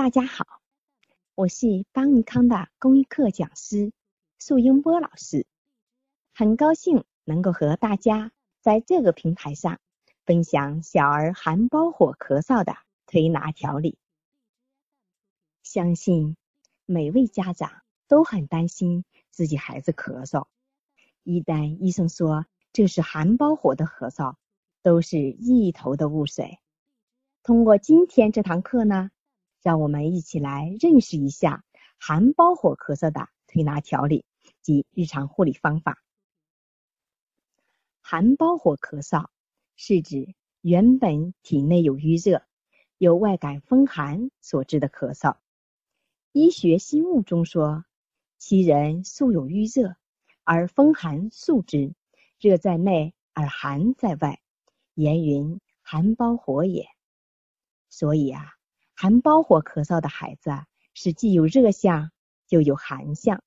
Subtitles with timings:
[0.00, 0.46] 大家好，
[1.34, 3.92] 我是邦尼康的公益课讲师
[4.38, 5.46] 素英波老师，
[6.32, 8.32] 很高兴能够和大家
[8.62, 9.78] 在这个平台上
[10.24, 12.74] 分享小儿含胞火咳嗽的
[13.04, 13.98] 推拿调理。
[15.62, 16.34] 相信
[16.86, 17.70] 每位家长
[18.08, 20.46] 都很担心自己孩子咳嗽，
[21.24, 24.36] 一旦医生说这是含胞火的咳嗽，
[24.80, 26.58] 都是一头的雾水。
[27.42, 29.10] 通过今天这堂课呢，
[29.62, 31.64] 让我们一起来认识一下
[31.98, 34.24] 含包火咳嗽的推拿调理
[34.62, 36.02] 及日常护理方法。
[38.00, 39.26] 含包火咳嗽
[39.76, 42.42] 是指原本体内有淤热，
[42.98, 45.36] 由外感风寒所致的咳嗽。
[46.32, 47.84] 医学心物中说，
[48.38, 49.96] 其人素有淤热，
[50.44, 51.94] 而风寒素之，
[52.38, 54.40] 热在内而寒在外，
[54.94, 56.86] 言云含包火也。
[57.88, 58.54] 所以啊，
[59.02, 60.50] 含包火咳嗽的孩子
[60.92, 62.10] 是既有热象
[62.50, 63.42] 又有寒象。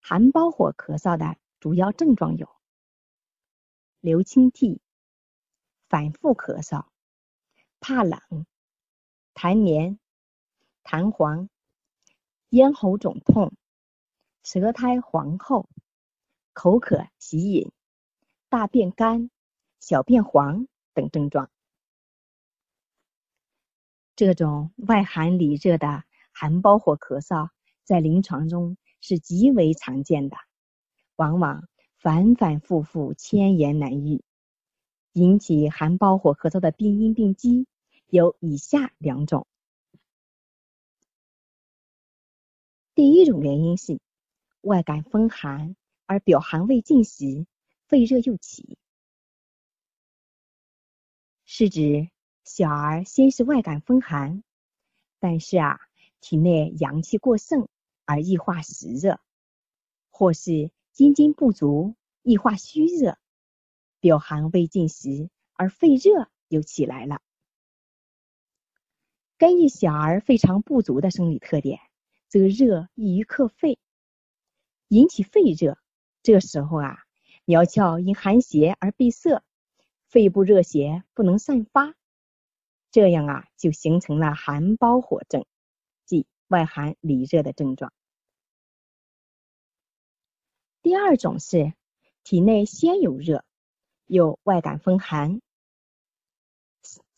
[0.00, 2.48] 含包火咳嗽的主要症状有：
[4.00, 4.80] 流清涕、
[5.86, 6.86] 反复咳嗽、
[7.78, 8.46] 怕冷、
[9.34, 9.98] 痰黏、
[10.82, 11.50] 痰黄、
[12.48, 13.52] 咽喉肿痛、
[14.44, 15.68] 舌苔黄厚、
[16.54, 17.70] 口渴喜饮、
[18.48, 19.30] 大便干、
[19.78, 21.50] 小便黄等症状。
[24.16, 27.50] 这种外寒里热的含包火咳嗽，
[27.84, 30.38] 在临床中是极为常见的，
[31.16, 34.24] 往往反反复复，千言难愈。
[35.12, 37.66] 引起含包火咳嗽的病因病机
[38.08, 39.46] 有以下两种：
[42.94, 44.00] 第一种原因是
[44.62, 47.46] 外感风寒而表寒未尽时，
[47.86, 48.78] 肺热又起，
[51.44, 52.08] 是指。
[52.46, 54.44] 小儿先是外感风寒，
[55.18, 55.80] 但是啊，
[56.20, 57.66] 体内阳气过盛
[58.04, 59.18] 而易化实热，
[60.10, 63.18] 或是津津不足易化虚热，
[63.98, 67.20] 表寒未尽时而肺热又起来了。
[69.38, 71.80] 根据小儿肺常不足的生理特点，
[72.28, 73.80] 则热易于克肺，
[74.86, 75.78] 引起肺热。
[76.22, 76.98] 这时候啊，
[77.44, 79.42] 苗窍因寒邪而闭塞，
[80.06, 81.96] 肺部热邪不能散发。
[82.96, 85.44] 这样啊，就形成了寒包火症，
[86.06, 87.92] 即外寒里热的症状。
[90.80, 91.74] 第二种是
[92.24, 93.44] 体内先有热，
[94.06, 95.42] 又外感风寒，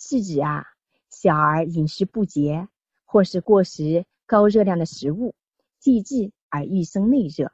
[0.00, 0.66] 是指啊
[1.10, 2.66] 小儿饮食不节，
[3.04, 5.36] 或是过食高热量的食物，
[5.78, 7.52] 积滞而愈生内热，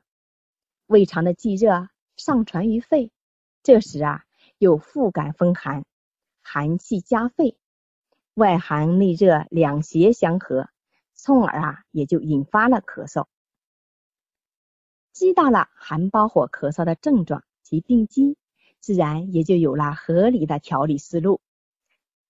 [0.87, 3.13] 胃肠的积热上传于肺，
[3.63, 4.25] 这时啊
[4.57, 5.85] 又腹感风寒，
[6.41, 7.59] 寒气加肺。
[8.35, 10.69] 外寒内热两邪相合，
[11.15, 13.27] 从而啊也就引发了咳嗽。
[15.13, 18.37] 知道了寒包火咳嗽的症状及病机，
[18.81, 21.41] 自然也就有了合理的调理思路。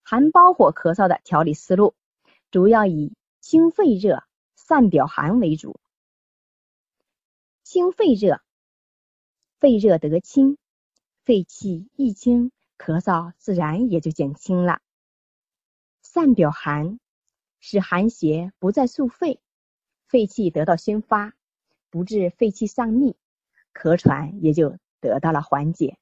[0.02, 1.94] 寒包火咳嗽的调理思路，
[2.50, 5.80] 主要以清肺热、散表寒为主。
[7.62, 8.42] 清肺热，
[9.58, 10.58] 肺热得清，
[11.24, 14.82] 肺气一清，咳嗽自然也就减轻了。
[16.04, 17.00] 散表寒，
[17.60, 19.40] 使寒邪不再宿肺，
[20.06, 21.34] 肺气得到宣发，
[21.88, 23.16] 不致肺气上逆，
[23.72, 25.96] 咳喘也就得到了缓解。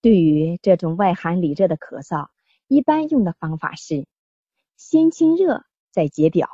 [0.00, 2.28] 对于这种外寒里热的咳嗽，
[2.68, 4.06] 一般用的方法是
[4.76, 6.48] 先清热再解表，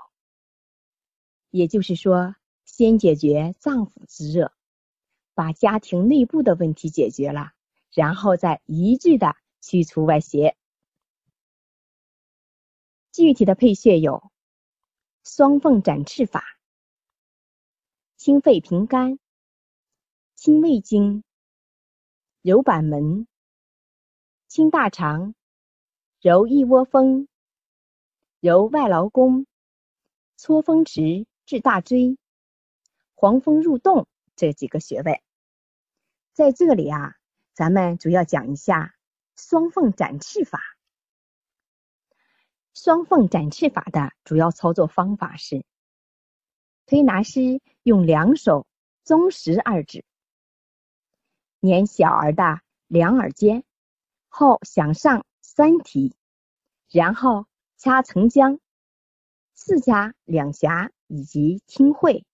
[1.50, 4.52] 也就是说，先解决脏腑之热，
[5.34, 7.52] 把家庭内部的问题解决了，
[7.92, 10.57] 然后再一致的驱除外邪。
[13.18, 14.30] 具体的配穴有：
[15.24, 16.56] 双凤展翅法、
[18.16, 19.18] 清肺平肝、
[20.36, 21.24] 清胃经、
[22.42, 23.26] 揉板门、
[24.46, 25.34] 清大肠、
[26.20, 27.26] 揉一窝蜂、
[28.38, 29.48] 揉外劳宫、
[30.36, 32.16] 搓风池治大椎、
[33.16, 34.06] 黄风入洞
[34.36, 35.24] 这几个穴位。
[36.34, 37.16] 在这里啊，
[37.52, 38.94] 咱们主要讲一下
[39.34, 40.77] 双凤展翅法。
[42.80, 45.64] 双凤展翅法的主要操作方法是：
[46.86, 48.68] 推拿师用两手
[49.02, 50.04] 中食二指，
[51.58, 53.64] 捻小儿的两耳尖，
[54.28, 56.14] 后向上三提，
[56.88, 57.46] 然后
[57.78, 58.60] 掐承浆、
[59.54, 62.24] 四颊、两颊以及听会、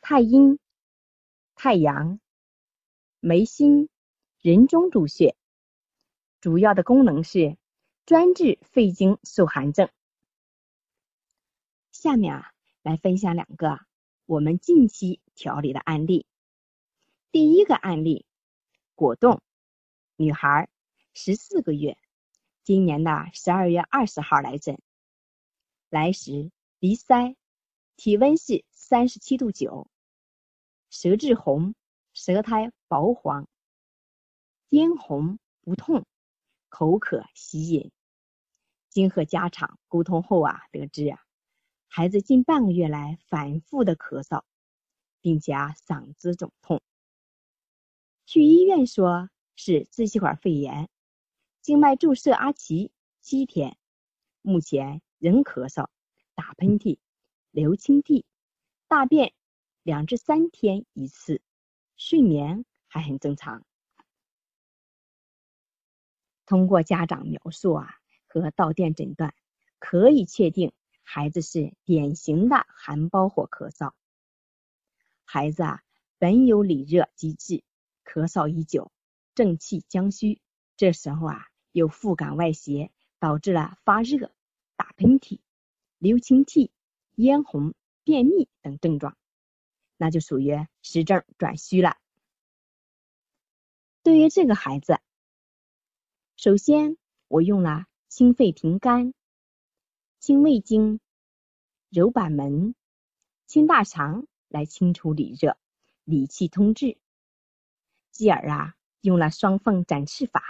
[0.00, 0.58] 太阴、
[1.54, 2.18] 太阳、
[3.20, 3.88] 眉心、
[4.40, 5.36] 人中诸穴。
[6.40, 7.56] 主要的功能是。
[8.06, 9.90] 专治肺经受寒症。
[11.90, 13.80] 下面啊，来分享两个
[14.26, 16.24] 我们近期调理的案例。
[17.32, 18.24] 第一个案例，
[18.94, 19.42] 果冻，
[20.14, 20.68] 女孩，
[21.14, 21.98] 十四个月，
[22.62, 24.80] 今年的十二月二十号来诊，
[25.90, 27.34] 来时鼻塞，
[27.96, 29.88] 体温是三十七度九，
[30.90, 31.74] 舌质红，
[32.12, 33.48] 舌苔薄黄，
[34.68, 36.06] 咽红不痛，
[36.68, 37.90] 口渴喜饮。
[38.96, 41.20] 经和家长沟通后啊，得知啊。
[41.86, 44.42] 孩子近半个月来反复的咳嗽，
[45.20, 46.80] 并且啊嗓子肿痛，
[48.24, 50.88] 去医院说是支气管肺炎，
[51.60, 52.90] 静脉注射阿奇
[53.20, 53.76] 七天，
[54.40, 55.88] 目前仍咳嗽、
[56.34, 56.98] 打喷嚏、
[57.50, 58.24] 流清涕，
[58.88, 59.34] 大便
[59.82, 61.42] 两至三天一次，
[61.98, 63.62] 睡眠还很正常。
[66.46, 67.95] 通过家长描述啊
[68.42, 69.34] 和到店诊断，
[69.78, 70.72] 可以确定。
[71.08, 73.92] 孩子是典型的寒包火咳嗽。
[75.24, 75.82] 孩子啊，
[76.18, 77.62] 本有里热积滞，
[78.04, 78.90] 咳嗽已久，
[79.34, 80.40] 正气将虚。
[80.76, 82.90] 这时候啊，有腹感外邪，
[83.20, 84.32] 导致了发热、
[84.74, 85.38] 打喷嚏、
[85.98, 86.72] 流清涕、
[87.14, 89.16] 咽红、便秘等症状，
[89.96, 91.96] 那就属于实症转虚了。
[94.02, 94.98] 对于这个孩子，
[96.36, 96.96] 首先
[97.28, 99.14] 我用了清肺平肝。
[100.18, 101.00] 清胃经、
[101.90, 102.74] 揉板门、
[103.46, 105.56] 清大肠来清除里热、
[106.04, 106.98] 理气通滞。
[108.10, 110.42] 继而啊，用了双凤展翅法，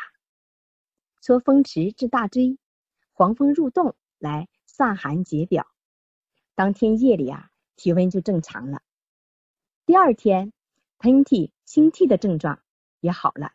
[1.20, 2.58] 搓风池至大椎、
[3.12, 5.66] 黄风入洞来散寒解表。
[6.54, 8.82] 当天夜里啊，体温就正常了。
[9.84, 10.52] 第二天，
[10.98, 12.62] 喷嚏、清涕的症状
[13.00, 13.52] 也好了。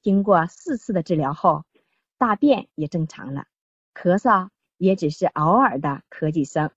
[0.00, 1.64] 经过四次的治疗后，
[2.20, 3.48] 大便也正常了，
[3.94, 4.50] 咳嗽。
[4.76, 6.72] 也只是偶尔的咳几声，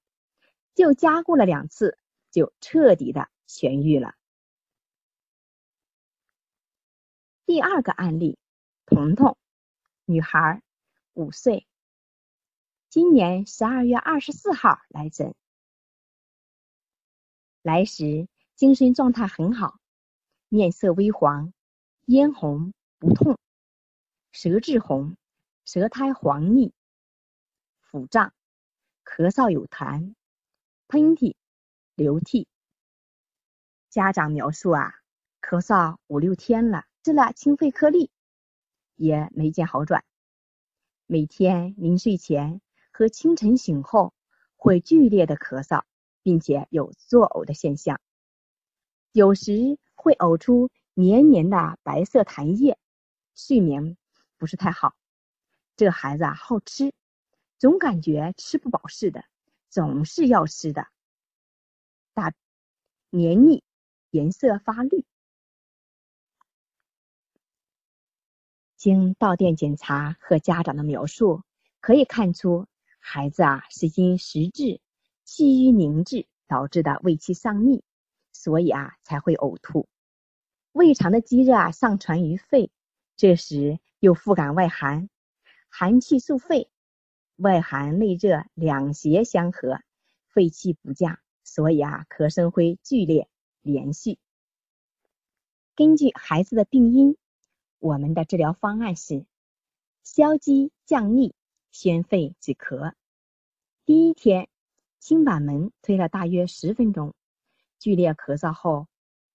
[0.76, 1.98] 就加固了两次，
[2.32, 4.16] 就彻底的痊愈了。
[7.46, 8.38] 第二个案例，
[8.86, 9.38] 彤彤，
[10.04, 10.62] 女孩，
[11.14, 11.66] 五岁，
[12.90, 15.34] 今年十二月二十四号来诊，
[17.62, 19.80] 来时精神状态很好，
[20.50, 21.54] 面色微黄，
[22.04, 23.40] 咽红不痛，
[24.34, 25.16] 舌质红，
[25.66, 26.74] 舌苔黄腻。
[27.80, 28.34] 腹胀、
[29.06, 30.16] 咳嗽有痰、
[30.88, 31.36] 喷嚏、
[31.96, 32.48] 流涕。
[33.90, 34.96] 家长描述啊，
[35.42, 38.10] 咳嗽五六天了，吃了清肺颗粒，
[38.96, 40.04] 也没见好转。
[41.06, 42.60] 每天临睡前
[42.92, 44.14] 和清晨醒后
[44.56, 45.84] 会剧烈的咳嗽，
[46.24, 48.02] 并且有作呕的现象，
[49.12, 52.80] 有时会呕出黏黏的白色痰液，
[53.36, 53.96] 睡眠
[54.38, 54.96] 不是太好。
[55.76, 56.94] 这孩子啊，好吃。
[57.58, 59.24] 总感觉吃不饱似的，
[59.70, 60.88] 总是要吃的。
[62.14, 62.34] 大
[63.10, 63.64] 黏腻，
[64.10, 65.06] 颜色发绿。
[68.76, 71.44] 经到店检查和家长的描述，
[71.80, 72.68] 可以看出
[73.00, 74.82] 孩子啊是因食滞、
[75.24, 77.82] 气郁凝滞导致的胃气上逆，
[78.34, 79.88] 所以啊才会呕吐。
[80.74, 82.72] 胃肠的积热啊上传于肺，
[83.16, 85.08] 这时又腹感外寒，
[85.76, 86.70] 寒气肃肺。
[87.36, 89.80] 外寒内热两邪相合，
[90.28, 93.28] 肺气不降，所以啊，咳声会剧烈
[93.64, 94.20] 连续。
[95.76, 97.18] 根据孩子的病因，
[97.80, 99.26] 我们的治疗方案是
[100.04, 101.34] 消积降逆、
[101.72, 102.94] 宣肺止咳。
[103.84, 104.50] 第一天，
[105.00, 107.16] 清板门推了大约十分钟，
[107.80, 108.88] 剧烈咳嗽后，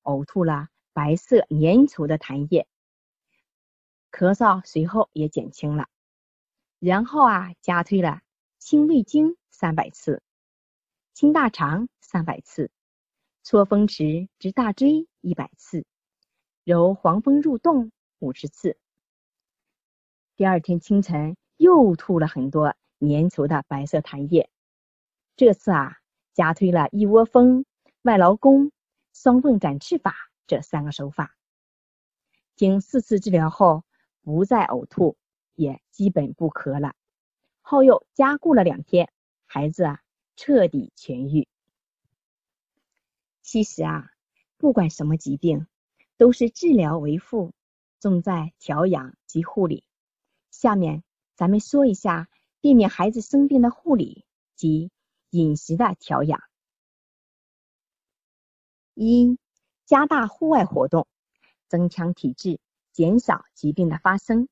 [0.04, 2.68] 呕吐了白色粘稠的痰液，
[4.12, 5.88] 咳嗽随后也减轻了。
[6.78, 8.20] 然后啊，加推了
[8.58, 10.22] 清胃经三百次，
[11.12, 12.70] 清大肠三百次，
[13.42, 15.84] 搓风池至大椎一百次，
[16.62, 18.78] 揉黄风入洞五十次。
[20.36, 24.48] 第二天清晨又吐了很多粘稠的白色痰液，
[25.34, 25.98] 这次啊，
[26.32, 27.64] 加推了一窝蜂、
[28.02, 28.70] 外劳宫、
[29.12, 30.14] 双凤展翅法
[30.46, 31.34] 这三个手法。
[32.54, 33.82] 经四次治疗后，
[34.22, 35.16] 不再呕吐。
[35.58, 36.94] 也基本不咳了，
[37.62, 39.12] 后又加固了两天，
[39.44, 40.00] 孩子啊
[40.36, 41.48] 彻底痊愈。
[43.42, 44.08] 其实啊，
[44.56, 45.66] 不管什么疾病，
[46.16, 47.52] 都是治疗为辅，
[47.98, 49.82] 重在调养及护理。
[50.52, 51.02] 下面
[51.34, 52.28] 咱们说一下
[52.60, 54.24] 避免孩子生病的护理
[54.54, 54.92] 及
[55.30, 56.40] 饮食的调养。
[58.94, 59.36] 一、
[59.86, 61.08] 加大户外活动，
[61.66, 62.60] 增强体质，
[62.92, 64.48] 减少疾病的发生。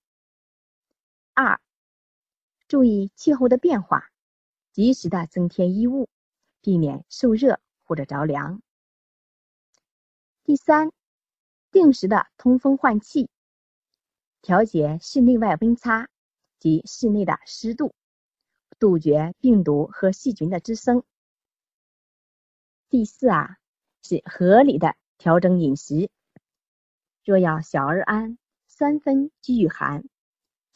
[1.38, 1.60] 二，
[2.66, 4.10] 注意气候的变化，
[4.72, 6.08] 及时的增添衣物，
[6.62, 8.62] 避免受热或者着凉。
[10.44, 10.92] 第三，
[11.70, 13.28] 定时的通风换气，
[14.40, 16.08] 调节室内外温差
[16.58, 17.94] 及室内的湿度，
[18.78, 21.04] 杜绝病毒和细菌的滋生。
[22.88, 23.58] 第四啊，
[24.02, 26.08] 是合理的调整饮食。
[27.26, 28.38] 若要小儿安，
[28.68, 30.08] 三分饥与寒。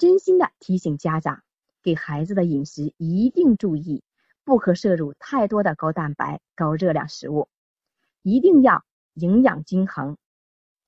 [0.01, 1.43] 真心的提醒家长，
[1.83, 4.03] 给孩子的饮食一定注意，
[4.45, 7.51] 不可摄入太多的高蛋白、高热量食物，
[8.23, 10.17] 一定要营养均衡，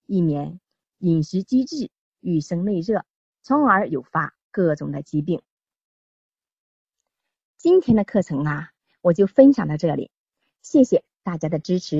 [0.07, 0.61] 以免
[0.97, 1.91] 饮食积滞，
[2.21, 3.05] 郁生内热，
[3.43, 5.43] 从而诱发各种的疾病。
[7.59, 8.71] 今天的课程啊，
[9.03, 10.11] 我就分享到这里，
[10.63, 11.99] 谢谢大家的支持。